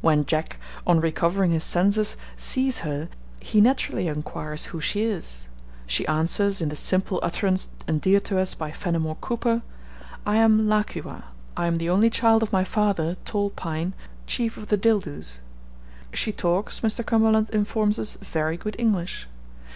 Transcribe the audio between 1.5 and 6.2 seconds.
his senses, sees her, he naturally inquires who she is. She